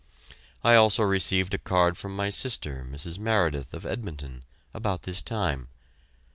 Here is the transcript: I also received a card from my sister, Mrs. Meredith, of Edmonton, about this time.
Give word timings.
I 0.63 0.73
also 0.73 1.03
received 1.03 1.53
a 1.53 1.59
card 1.59 1.95
from 1.95 2.15
my 2.15 2.31
sister, 2.31 2.83
Mrs. 2.89 3.19
Meredith, 3.19 3.71
of 3.75 3.85
Edmonton, 3.85 4.41
about 4.73 5.03
this 5.03 5.21
time. 5.21 5.67